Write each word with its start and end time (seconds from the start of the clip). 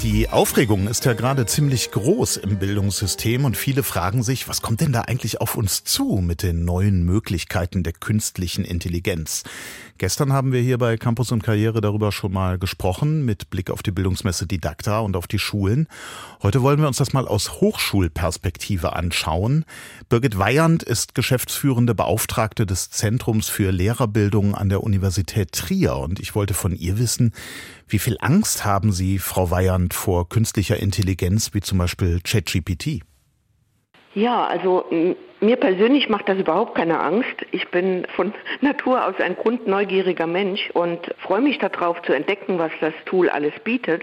Die 0.00 0.28
Aufregung 0.30 0.88
ist 0.88 1.04
ja 1.04 1.12
gerade 1.12 1.46
ziemlich 1.46 1.92
groß 1.92 2.38
im 2.38 2.58
Bildungssystem 2.58 3.44
und 3.44 3.56
viele 3.56 3.84
fragen 3.84 4.24
sich, 4.24 4.48
was 4.48 4.60
kommt 4.60 4.80
denn 4.80 4.92
da 4.92 5.02
eigentlich 5.02 5.40
auf 5.40 5.56
uns 5.56 5.84
zu 5.84 6.20
mit 6.20 6.42
den 6.42 6.64
neuen 6.64 7.04
Möglichkeiten 7.04 7.84
der 7.84 7.92
künstlichen 7.92 8.64
Intelligenz? 8.64 9.44
Gestern 9.98 10.32
haben 10.32 10.50
wir 10.50 10.60
hier 10.60 10.78
bei 10.78 10.96
Campus 10.96 11.30
und 11.30 11.44
Karriere 11.44 11.80
darüber 11.80 12.10
schon 12.10 12.32
mal 12.32 12.58
gesprochen, 12.58 13.24
mit 13.24 13.50
Blick 13.50 13.70
auf 13.70 13.84
die 13.84 13.92
Bildungsmesse 13.92 14.48
Didakta 14.48 14.98
und 14.98 15.14
auf 15.14 15.28
die 15.28 15.38
Schulen. 15.38 15.86
Heute 16.42 16.62
wollen 16.62 16.80
wir 16.80 16.88
uns 16.88 16.96
das 16.96 17.12
mal 17.12 17.28
aus 17.28 17.60
Hochschulperspektive 17.60 18.96
anschauen. 18.96 19.64
Birgit 20.08 20.36
Weyand 20.36 20.82
ist 20.82 21.14
geschäftsführende 21.14 21.94
Beauftragte 21.94 22.66
des 22.66 22.90
Zentrums 22.90 23.48
für 23.48 23.70
Lehrerbildung 23.70 24.56
an 24.56 24.70
der 24.70 24.82
Universität 24.82 25.52
Trier 25.52 25.94
und 25.94 26.18
ich 26.18 26.34
wollte 26.34 26.54
von 26.54 26.74
ihr 26.74 26.98
wissen, 26.98 27.32
wie 27.86 27.98
viel 27.98 28.16
Angst 28.20 28.64
haben 28.64 28.90
Sie, 28.90 29.18
Frau 29.18 29.50
Weyand, 29.50 29.81
vor 29.90 30.28
künstlicher 30.28 30.78
Intelligenz 30.78 31.54
wie 31.54 31.60
zum 31.60 31.78
Beispiel 31.78 32.20
ChatGPT? 32.22 33.00
Ja, 34.14 34.46
also 34.46 34.84
mir 35.40 35.56
persönlich 35.56 36.08
macht 36.08 36.28
das 36.28 36.38
überhaupt 36.38 36.74
keine 36.74 37.00
Angst. 37.00 37.46
Ich 37.50 37.68
bin 37.68 38.06
von 38.14 38.32
Natur 38.60 39.04
aus 39.06 39.14
ein 39.18 39.36
grundneugieriger 39.36 40.26
Mensch 40.26 40.70
und 40.74 41.00
freue 41.18 41.40
mich 41.40 41.58
darauf 41.58 42.00
zu 42.02 42.12
entdecken, 42.12 42.58
was 42.58 42.72
das 42.80 42.94
Tool 43.06 43.28
alles 43.28 43.54
bietet. 43.64 44.02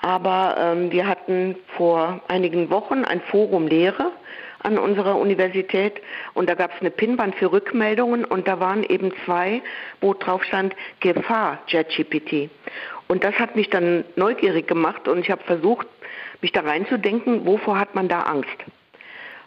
Aber 0.00 0.56
ähm, 0.58 0.92
wir 0.92 1.06
hatten 1.06 1.56
vor 1.76 2.20
einigen 2.28 2.70
Wochen 2.70 3.04
ein 3.04 3.20
Forum 3.20 3.66
Lehre 3.66 4.12
an 4.60 4.78
unserer 4.78 5.16
Universität 5.16 6.00
und 6.34 6.48
da 6.48 6.54
gab 6.54 6.74
es 6.74 6.80
eine 6.80 6.90
Pinwand 6.90 7.34
für 7.36 7.52
Rückmeldungen 7.52 8.24
und 8.24 8.48
da 8.48 8.58
waren 8.60 8.82
eben 8.82 9.12
zwei, 9.24 9.62
wo 10.00 10.14
drauf 10.14 10.42
stand 10.44 10.74
Gefahr 11.00 11.58
JetGPT. 11.68 12.50
Und 13.08 13.24
das 13.24 13.34
hat 13.38 13.56
mich 13.56 13.70
dann 13.70 14.04
neugierig 14.16 14.68
gemacht 14.68 15.08
und 15.08 15.18
ich 15.18 15.30
habe 15.30 15.42
versucht, 15.44 15.86
mich 16.42 16.52
da 16.52 16.60
reinzudenken, 16.60 17.46
wovor 17.46 17.78
hat 17.78 17.94
man 17.94 18.08
da 18.08 18.22
Angst? 18.22 18.64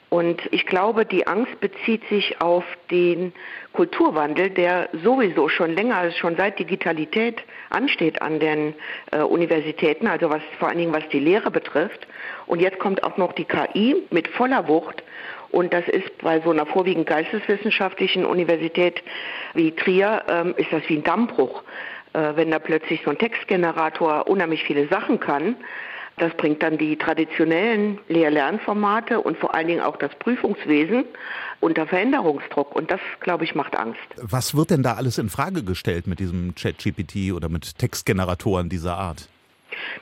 Und 0.09 0.41
ich 0.51 0.65
glaube, 0.65 1.05
die 1.05 1.25
Angst 1.25 1.57
bezieht 1.61 2.03
sich 2.09 2.41
auf 2.41 2.65
den 2.89 3.31
Kulturwandel, 3.71 4.49
der 4.49 4.89
sowieso 5.03 5.47
schon 5.47 5.73
länger, 5.73 5.95
also 5.95 6.17
schon 6.17 6.35
seit 6.35 6.59
Digitalität 6.59 7.41
ansteht 7.69 8.21
an 8.21 8.41
den 8.41 8.73
äh, 9.11 9.19
Universitäten, 9.19 10.07
also 10.07 10.29
was 10.29 10.41
vor 10.59 10.67
allen 10.67 10.79
Dingen 10.79 10.93
was 10.93 11.07
die 11.13 11.19
Lehre 11.21 11.49
betrifft. 11.49 12.07
Und 12.45 12.61
jetzt 12.61 12.77
kommt 12.77 13.05
auch 13.05 13.15
noch 13.15 13.31
die 13.31 13.45
KI 13.45 14.03
mit 14.09 14.27
voller 14.27 14.67
Wucht. 14.67 15.01
Und 15.49 15.73
das 15.73 15.87
ist 15.87 16.17
bei 16.17 16.41
so 16.41 16.49
einer 16.49 16.65
vorwiegend 16.65 17.07
geisteswissenschaftlichen 17.07 18.25
Universität 18.25 19.01
wie 19.53 19.71
Trier, 19.71 20.23
ähm, 20.27 20.55
ist 20.57 20.73
das 20.73 20.81
wie 20.89 20.97
ein 20.97 21.03
Dammbruch 21.03 21.63
äh, 22.13 22.35
wenn 22.35 22.51
da 22.51 22.59
plötzlich 22.59 23.01
so 23.03 23.11
ein 23.11 23.17
Textgenerator 23.17 24.27
unheimlich 24.27 24.63
viele 24.63 24.87
Sachen 24.87 25.19
kann. 25.19 25.55
Das 26.17 26.33
bringt 26.35 26.61
dann 26.61 26.77
die 26.77 26.97
traditionellen 26.97 27.97
Lehr-Lernformate 28.07 29.21
und 29.21 29.37
vor 29.37 29.55
allen 29.55 29.67
Dingen 29.67 29.81
auch 29.81 29.97
das 29.97 30.13
Prüfungswesen 30.15 31.05
unter 31.61 31.87
Veränderungsdruck. 31.87 32.75
Und 32.75 32.91
das, 32.91 32.99
glaube 33.21 33.43
ich, 33.43 33.55
macht 33.55 33.75
Angst. 33.75 33.99
Was 34.17 34.55
wird 34.55 34.71
denn 34.71 34.83
da 34.83 34.93
alles 34.95 35.17
in 35.17 35.29
Frage 35.29 35.63
gestellt 35.63 36.07
mit 36.07 36.19
diesem 36.19 36.53
Chat-GPT 36.53 37.33
oder 37.33 37.49
mit 37.49 37.77
Textgeneratoren 37.77 38.69
dieser 38.69 38.97
Art? 38.97 39.29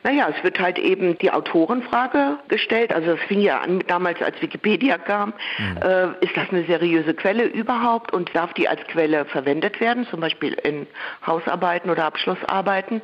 Naja, 0.04 0.30
es 0.36 0.44
wird 0.44 0.60
halt 0.60 0.78
eben 0.80 1.18
die 1.18 1.32
Autorenfrage 1.32 2.38
gestellt. 2.48 2.94
Also 2.94 3.12
es 3.12 3.22
fing 3.22 3.42
ja 3.42 3.60
an 3.60 3.84
damals, 3.88 4.22
als 4.22 4.42
Wikipedia 4.42 4.98
kam. 4.98 5.34
Mhm. 5.58 5.78
Äh, 5.82 6.26
ist 6.26 6.36
das 6.36 6.50
eine 6.52 6.64
seriöse 6.66 7.14
Quelle 7.14 7.46
überhaupt 7.46 8.14
und 8.14 8.36
darf 8.36 8.54
die 8.54 8.68
als 8.68 8.82
Quelle 8.88 9.26
verwendet 9.26 9.80
werden, 9.80 10.08
zum 10.08 10.20
Beispiel 10.20 10.54
in 10.54 10.88
Hausarbeiten 11.26 11.90
oder 11.90 12.06
Abschlussarbeiten? 12.06 13.02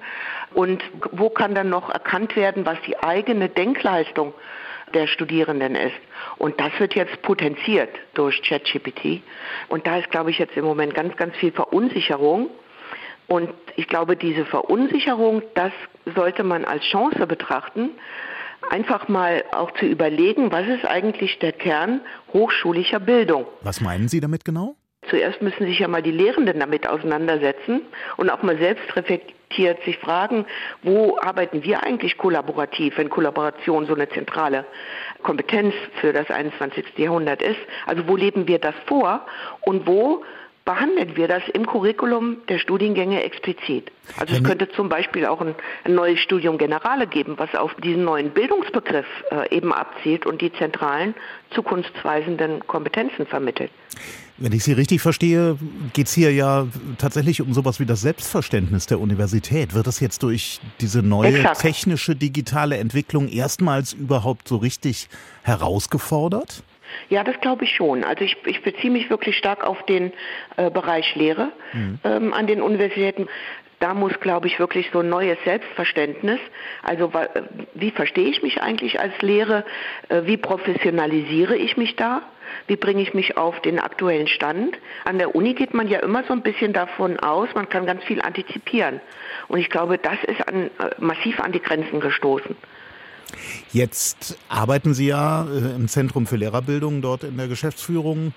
Und 0.53 0.83
wo 1.11 1.29
kann 1.29 1.55
dann 1.55 1.69
noch 1.69 1.89
erkannt 1.89 2.35
werden, 2.35 2.65
was 2.65 2.77
die 2.85 2.97
eigene 2.97 3.49
Denkleistung 3.49 4.33
der 4.93 5.07
Studierenden 5.07 5.75
ist. 5.75 5.95
Und 6.37 6.59
das 6.59 6.71
wird 6.79 6.95
jetzt 6.95 7.21
potenziert 7.21 7.89
durch 8.13 8.41
ChatGPT. 8.41 9.21
Und 9.67 9.85
da 9.87 9.97
ist, 9.97 10.09
glaube 10.11 10.31
ich, 10.31 10.39
jetzt 10.39 10.55
im 10.57 10.65
Moment 10.65 10.93
ganz, 10.93 11.15
ganz 11.17 11.35
viel 11.35 11.51
Verunsicherung. 11.51 12.49
Und 13.27 13.49
ich 13.75 13.87
glaube, 13.87 14.15
diese 14.15 14.45
Verunsicherung, 14.45 15.41
das 15.55 15.71
sollte 16.15 16.43
man 16.43 16.65
als 16.65 16.83
Chance 16.83 17.25
betrachten, 17.25 17.91
einfach 18.69 19.07
mal 19.07 19.43
auch 19.51 19.71
zu 19.71 19.85
überlegen, 19.85 20.51
was 20.51 20.67
ist 20.67 20.85
eigentlich 20.85 21.39
der 21.39 21.51
Kern 21.51 22.01
hochschulischer 22.33 22.99
Bildung. 22.99 23.45
Was 23.61 23.81
meinen 23.81 24.07
Sie 24.07 24.19
damit 24.19 24.45
genau? 24.45 24.75
Zuerst 25.09 25.41
müssen 25.41 25.67
sich 25.67 25.79
ja 25.79 25.87
mal 25.87 26.01
die 26.01 26.11
Lehrenden 26.11 26.59
damit 26.59 26.87
auseinandersetzen 26.87 27.81
und 28.17 28.29
auch 28.31 28.41
mal 28.41 28.57
selbst 28.57 28.95
reflektiert 28.95 29.83
sich 29.83 29.97
fragen, 29.99 30.45
wo 30.81 31.17
arbeiten 31.19 31.63
wir 31.63 31.83
eigentlich 31.83 32.17
kollaborativ, 32.17 32.97
wenn 32.97 33.09
Kollaboration 33.09 33.85
so 33.85 33.93
eine 33.93 34.09
zentrale 34.09 34.65
Kompetenz 35.21 35.75
für 36.01 36.11
das 36.11 36.29
21. 36.31 36.85
Jahrhundert 36.97 37.43
ist. 37.43 37.59
Also 37.85 38.07
wo 38.07 38.15
leben 38.15 38.47
wir 38.47 38.57
das 38.57 38.73
vor 38.87 39.25
und 39.61 39.85
wo 39.85 40.23
behandeln 40.65 41.15
wir 41.15 41.27
das 41.27 41.43
im 41.53 41.67
Curriculum 41.67 42.37
der 42.49 42.57
Studiengänge 42.57 43.23
explizit. 43.23 43.91
Also 44.17 44.35
es 44.35 44.43
könnte 44.43 44.67
zum 44.69 44.89
Beispiel 44.89 45.25
auch 45.25 45.39
ein, 45.39 45.55
ein, 45.83 45.93
neues 45.93 46.19
Studium 46.19 46.57
Generale 46.57 47.07
geben, 47.07 47.35
was 47.37 47.53
auf 47.55 47.73
diesen 47.75 48.03
neuen 48.03 48.31
Bildungsbegriff 48.31 49.05
äh, 49.31 49.55
eben 49.55 49.71
abzielt 49.71 50.25
und 50.25 50.41
die 50.41 50.51
zentralen 50.53 51.13
zukunftsweisenden 51.51 52.65
Kompetenzen 52.67 53.27
vermittelt. 53.27 53.71
Wenn 54.37 54.51
ich 54.51 54.63
Sie 54.63 54.73
richtig 54.73 55.01
verstehe, 55.01 55.57
geht 55.93 56.07
es 56.07 56.13
hier 56.13 56.33
ja 56.33 56.67
tatsächlich 56.97 57.41
um 57.41 57.53
sowas 57.53 57.79
wie 57.79 57.85
das 57.85 58.01
Selbstverständnis 58.01 58.85
der 58.85 58.99
Universität. 58.99 59.73
Wird 59.73 59.87
das 59.87 60.01
jetzt 60.01 60.23
durch 60.23 60.59
diese 60.81 61.01
neue 61.01 61.37
Exakt. 61.37 61.61
technische 61.61 62.15
digitale 62.15 62.77
Entwicklung 62.77 63.29
erstmals 63.29 63.93
überhaupt 63.93 64.47
so 64.47 64.57
richtig 64.57 65.07
herausgefordert? 65.43 66.63
Ja, 67.09 67.23
das 67.23 67.39
glaube 67.41 67.65
ich 67.65 67.75
schon. 67.75 68.03
Also 68.03 68.23
ich, 68.23 68.37
ich 68.45 68.61
beziehe 68.61 68.91
mich 68.91 69.09
wirklich 69.09 69.37
stark 69.37 69.63
auf 69.63 69.83
den 69.85 70.13
äh, 70.57 70.69
Bereich 70.69 71.15
Lehre 71.15 71.51
mhm. 71.73 71.99
ähm, 72.03 72.33
an 72.33 72.47
den 72.47 72.61
Universitäten. 72.61 73.27
Da 73.79 73.93
muss, 73.93 74.17
glaube 74.21 74.47
ich, 74.47 74.57
wirklich 74.57 74.89
so 74.93 74.99
ein 74.99 75.09
neues 75.09 75.37
Selbstverständnis, 75.43 76.39
also 76.81 77.11
wie 77.73 77.91
verstehe 77.91 78.29
ich 78.29 78.41
mich 78.41 78.61
eigentlich 78.61 78.99
als 78.99 79.13
Lehre, 79.21 79.65
äh, 80.07 80.21
wie 80.25 80.37
professionalisiere 80.37 81.57
ich 81.57 81.75
mich 81.75 81.95
da, 81.95 82.21
wie 82.67 82.77
bringe 82.77 83.01
ich 83.01 83.13
mich 83.13 83.37
auf 83.37 83.59
den 83.61 83.79
aktuellen 83.79 84.27
Stand. 84.27 84.77
An 85.03 85.17
der 85.17 85.35
Uni 85.35 85.53
geht 85.53 85.73
man 85.73 85.87
ja 85.89 85.99
immer 85.99 86.23
so 86.23 86.33
ein 86.33 86.41
bisschen 86.41 86.71
davon 86.71 87.19
aus, 87.19 87.49
man 87.53 87.67
kann 87.67 87.85
ganz 87.85 88.03
viel 88.05 88.21
antizipieren. 88.21 89.01
Und 89.49 89.59
ich 89.59 89.69
glaube, 89.69 89.97
das 89.97 90.23
ist 90.23 90.47
an, 90.47 90.71
äh, 90.79 90.89
massiv 90.99 91.39
an 91.41 91.51
die 91.51 91.61
Grenzen 91.61 91.99
gestoßen. 91.99 92.55
Jetzt 93.71 94.37
arbeiten 94.49 94.93
Sie 94.93 95.07
ja 95.07 95.45
äh, 95.45 95.75
im 95.75 95.87
Zentrum 95.87 96.27
für 96.27 96.37
Lehrerbildung 96.37 97.01
dort 97.01 97.23
in 97.23 97.37
der 97.37 97.47
Geschäftsführung, 97.47 98.33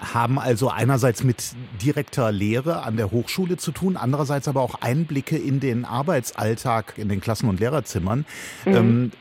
haben 0.00 0.38
also 0.38 0.70
einerseits 0.70 1.22
mit 1.22 1.52
direkter 1.82 2.32
Lehre 2.32 2.82
an 2.82 2.96
der 2.96 3.10
Hochschule 3.10 3.56
zu 3.56 3.70
tun, 3.70 3.96
andererseits 3.96 4.48
aber 4.48 4.62
auch 4.62 4.76
Einblicke 4.80 5.36
in 5.36 5.60
den 5.60 5.84
Arbeitsalltag 5.84 6.94
in 6.96 7.08
den 7.08 7.20
Klassen- 7.20 7.48
und 7.48 7.60
Lehrerzimmern. 7.60 8.24
Mhm. 8.64 8.74
Ähm, 8.74 9.12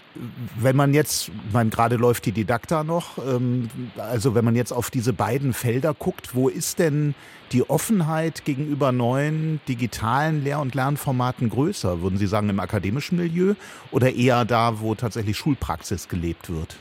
wenn 0.60 0.76
man 0.76 0.94
jetzt, 0.94 1.32
man 1.54 1.70
gerade 1.70 1.96
läuft 1.96 2.26
die 2.26 2.32
Didakta 2.32 2.84
noch, 2.84 3.18
ähm, 3.18 3.70
also 3.98 4.36
wenn 4.36 4.44
man 4.44 4.56
jetzt 4.56 4.72
auf 4.72 4.90
diese 4.90 5.14
beiden 5.14 5.54
Felder 5.54 5.94
guckt, 5.94 6.36
wo 6.36 6.50
ist 6.50 6.80
denn 6.80 7.14
die 7.52 7.70
Offenheit 7.70 8.46
gegenüber 8.46 8.92
neuen 8.92 9.60
digitalen 9.68 10.44
Lehr- 10.44 10.60
und 10.60 10.76
Lernformaten 10.76 11.50
größer? 11.50 12.02
Würden 12.02 12.18
Sie 12.18 12.28
sagen 12.28 12.50
im 12.50 12.60
akademischen 12.60 13.18
Milieu 13.18 13.56
oder 13.92 14.14
eher 14.14 14.46
da, 14.46 14.80
wo 14.80 14.96
tatsächlich 14.96 15.38
Schulpraxis 15.38 16.08
gelebt 16.08 16.50
wird? 16.50 16.78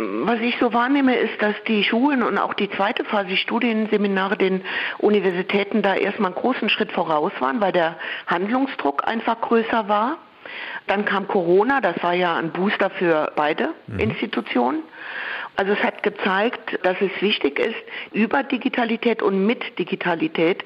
Was 0.00 0.40
ich 0.40 0.56
so 0.58 0.72
wahrnehme, 0.72 1.14
ist, 1.16 1.42
dass 1.42 1.54
die 1.68 1.84
Schulen 1.84 2.22
und 2.22 2.38
auch 2.38 2.54
die 2.54 2.70
zweite 2.70 3.04
Phase, 3.04 3.28
die 3.28 3.36
Studienseminare 3.36 4.38
den 4.38 4.62
Universitäten 4.98 5.82
da 5.82 5.94
erstmal 5.94 6.32
einen 6.32 6.40
großen 6.40 6.70
Schritt 6.70 6.90
voraus 6.90 7.32
waren, 7.40 7.60
weil 7.60 7.72
der 7.72 7.96
Handlungsdruck 8.26 9.06
einfach 9.06 9.40
größer 9.42 9.88
war. 9.88 10.16
Dann 10.86 11.04
kam 11.04 11.28
Corona, 11.28 11.82
das 11.82 12.02
war 12.02 12.14
ja 12.14 12.36
ein 12.36 12.50
Booster 12.50 12.88
für 12.88 13.32
beide 13.36 13.74
mhm. 13.88 13.98
Institutionen. 13.98 14.82
Also 15.56 15.72
es 15.72 15.82
hat 15.82 16.02
gezeigt, 16.02 16.78
dass 16.82 16.96
es 17.02 17.10
wichtig 17.20 17.58
ist, 17.58 17.76
über 18.12 18.42
Digitalität 18.42 19.20
und 19.20 19.44
mit 19.44 19.78
Digitalität 19.78 20.64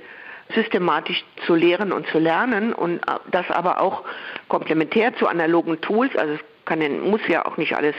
systematisch 0.55 1.25
zu 1.47 1.57
lehren 1.57 1.91
und 1.91 2.07
zu 2.09 2.19
lernen 2.19 2.73
und 2.73 3.01
das 3.33 3.51
aber 3.51 3.81
auch 3.81 4.05
komplementär 4.47 5.17
zu 5.17 5.27
analogen 5.27 5.81
Tools, 5.81 6.15
also 6.17 6.35
es 6.35 6.41
kann, 6.65 7.01
muss 7.01 7.21
ja 7.29 7.45
auch 7.47 7.57
nicht 7.57 7.75
alles 7.77 7.95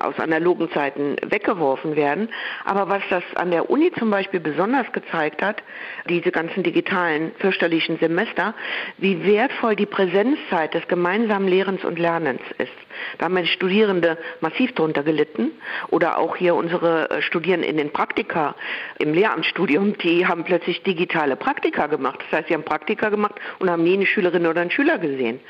aus 0.00 0.18
analogen 0.18 0.70
Zeiten 0.72 1.16
weggeworfen 1.24 1.96
werden. 1.96 2.28
Aber 2.64 2.88
was 2.88 3.02
das 3.10 3.22
an 3.36 3.50
der 3.50 3.70
Uni 3.70 3.92
zum 3.98 4.10
Beispiel 4.10 4.40
besonders 4.40 4.90
gezeigt 4.92 5.42
hat, 5.42 5.62
diese 6.08 6.30
ganzen 6.30 6.62
digitalen 6.62 7.32
fürchterlichen 7.38 7.98
Semester, 7.98 8.54
wie 8.98 9.24
wertvoll 9.24 9.76
die 9.76 9.86
Präsenzzeit 9.86 10.74
des 10.74 10.86
gemeinsamen 10.88 11.48
Lehrens 11.48 11.84
und 11.84 11.98
Lernens 11.98 12.42
ist. 12.58 12.70
Da 13.18 13.26
haben 13.26 13.36
die 13.36 13.46
Studierende 13.46 14.18
massiv 14.40 14.74
drunter 14.74 15.02
gelitten. 15.02 15.52
Oder 15.88 16.18
auch 16.18 16.36
hier 16.36 16.54
unsere 16.54 17.10
äh, 17.10 17.22
Studierenden 17.22 17.70
in 17.70 17.76
den 17.76 17.92
Praktika 17.92 18.54
im 18.98 19.14
Lehramtsstudium, 19.14 19.96
die 19.98 20.26
haben 20.26 20.44
plötzlich 20.44 20.82
digitale 20.82 21.36
Praktika 21.36 21.86
gemacht. 21.86 22.20
Das 22.22 22.38
heißt, 22.38 22.48
sie 22.48 22.54
haben 22.54 22.64
Praktika 22.64 23.08
gemacht 23.08 23.34
und 23.58 23.70
haben 23.70 23.84
nie 23.84 23.94
eine 23.94 24.06
Schülerin 24.06 24.46
oder 24.46 24.60
einen 24.60 24.70
Schüler 24.70 24.98
gesehen. 24.98 25.40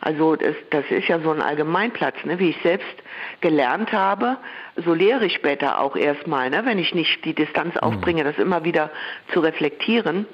Also 0.00 0.36
das, 0.36 0.54
das 0.70 0.84
ist 0.90 1.08
ja 1.08 1.20
so 1.20 1.30
ein 1.30 1.42
Allgemeinplatz, 1.42 2.16
ne? 2.24 2.38
wie 2.38 2.50
ich 2.50 2.58
selbst 2.62 2.86
gelernt 3.40 3.92
habe, 3.92 4.38
so 4.76 4.94
lehre 4.94 5.26
ich 5.26 5.34
später 5.34 5.80
auch 5.80 5.96
erstmal, 5.96 6.50
ne? 6.50 6.62
wenn 6.64 6.78
ich 6.78 6.94
nicht 6.94 7.24
die 7.24 7.34
Distanz 7.34 7.74
mhm. 7.74 7.80
aufbringe, 7.80 8.24
das 8.24 8.38
immer 8.38 8.64
wieder 8.64 8.90
zu 9.32 9.40
reflektieren 9.40 10.26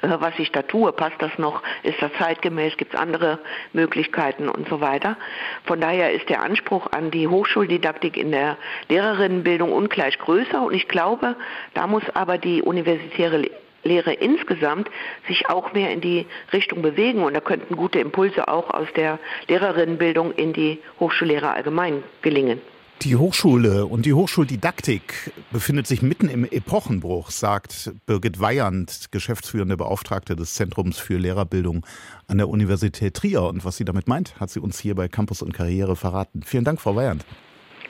was 0.00 0.38
ich 0.38 0.50
da 0.52 0.62
tue, 0.62 0.92
passt 0.92 1.20
das 1.20 1.36
noch, 1.38 1.62
ist 1.82 2.00
das 2.00 2.10
zeitgemäß, 2.18 2.76
gibt 2.76 2.94
es 2.94 3.00
andere 3.00 3.38
Möglichkeiten 3.72 4.48
und 4.48 4.68
so 4.68 4.80
weiter. 4.80 5.16
Von 5.64 5.80
daher 5.80 6.12
ist 6.12 6.28
der 6.28 6.42
Anspruch 6.42 6.90
an 6.92 7.10
die 7.10 7.28
Hochschuldidaktik 7.28 8.16
in 8.16 8.32
der 8.32 8.56
Lehrerinnenbildung 8.88 9.72
ungleich 9.72 10.18
größer. 10.18 10.62
Und 10.62 10.74
ich 10.74 10.88
glaube, 10.88 11.36
da 11.74 11.86
muss 11.86 12.02
aber 12.14 12.38
die 12.38 12.62
universitäre 12.62 13.50
Lehre 13.84 14.12
insgesamt 14.12 14.88
sich 15.26 15.48
auch 15.48 15.72
mehr 15.72 15.90
in 15.90 16.00
die 16.00 16.26
Richtung 16.52 16.82
bewegen. 16.82 17.24
Und 17.24 17.34
da 17.34 17.40
könnten 17.40 17.76
gute 17.76 17.98
Impulse 17.98 18.48
auch 18.48 18.70
aus 18.70 18.88
der 18.94 19.18
Lehrerinnenbildung 19.48 20.32
in 20.32 20.52
die 20.52 20.78
Hochschullehrer 21.00 21.54
allgemein 21.54 22.02
gelingen. 22.22 22.60
Die 23.00 23.16
Hochschule 23.16 23.86
und 23.86 24.06
die 24.06 24.12
Hochschuldidaktik 24.12 25.32
befindet 25.50 25.88
sich 25.88 26.02
mitten 26.02 26.28
im 26.28 26.44
Epochenbruch, 26.44 27.30
sagt 27.30 27.90
Birgit 28.06 28.38
Weyand, 28.38 29.10
geschäftsführende 29.10 29.76
Beauftragte 29.76 30.36
des 30.36 30.54
Zentrums 30.54 30.98
für 30.98 31.18
Lehrerbildung 31.18 31.84
an 32.28 32.38
der 32.38 32.48
Universität 32.48 33.14
Trier. 33.14 33.42
Und 33.42 33.64
was 33.64 33.76
sie 33.76 33.84
damit 33.84 34.06
meint, 34.06 34.38
hat 34.38 34.50
sie 34.50 34.60
uns 34.60 34.78
hier 34.78 34.94
bei 34.94 35.08
Campus 35.08 35.42
und 35.42 35.52
Karriere 35.52 35.96
verraten. 35.96 36.44
Vielen 36.44 36.64
Dank, 36.64 36.80
Frau 36.80 36.94
Weyand. 36.94 37.24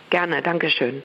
Gerne, 0.08 0.40
Dankeschön. 0.40 1.02